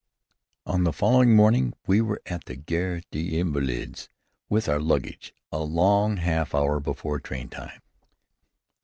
On 0.65 0.83
the 0.83 0.91
following 0.93 1.35
morning, 1.35 1.75
we 1.85 2.01
were 2.01 2.23
at 2.25 2.45
the 2.45 2.55
Gare 2.55 3.03
des 3.11 3.37
Invalides 3.39 4.09
with 4.49 4.67
our 4.67 4.79
luggage, 4.79 5.31
a 5.51 5.59
long 5.61 6.17
half 6.17 6.55
hour 6.55 6.79
before 6.79 7.19
train 7.19 7.49
time. 7.49 7.79